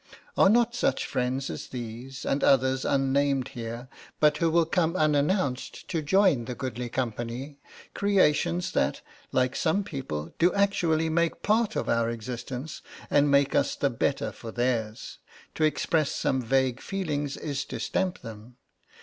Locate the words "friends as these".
1.05-2.25